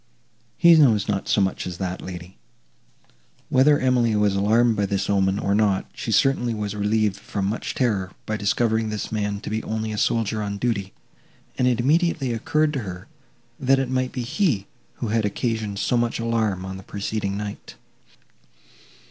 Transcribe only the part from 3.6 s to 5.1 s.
Emily was alarmed by this